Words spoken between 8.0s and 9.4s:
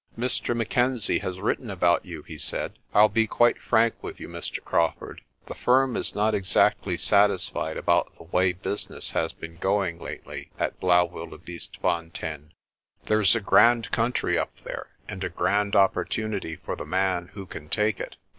the way business has